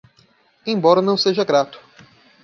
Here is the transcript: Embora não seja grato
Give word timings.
Embora 0.65 0.99
não 0.99 1.15
seja 1.15 1.43
grato 1.45 1.79